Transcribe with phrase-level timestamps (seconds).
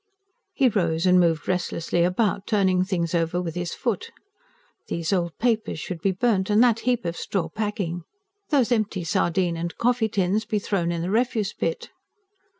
[0.53, 4.09] He rose and moved restlessly about, turning things over with his foot:
[4.87, 8.01] these old papers should be burnt, and that heap of straw packing;
[8.49, 11.91] those empty sardine and coffee tins be thrown into the refuse pit.